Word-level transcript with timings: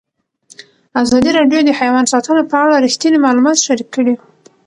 ازادي 1.01 1.31
راډیو 1.37 1.59
د 1.65 1.69
حیوان 1.79 2.05
ساتنه 2.13 2.41
په 2.51 2.55
اړه 2.63 2.75
رښتیني 2.85 3.17
معلومات 3.25 3.57
شریک 3.65 3.87
کړي. 3.95 4.13